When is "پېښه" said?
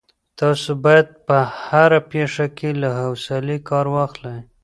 2.11-2.45